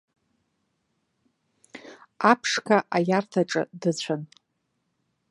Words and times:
Аԥшқа 2.31 2.77
аиарҭаҿы 2.95 3.61
дыцәан. 3.81 4.21